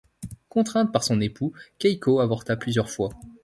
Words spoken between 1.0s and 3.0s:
son époux, Keiko avorta plusieurs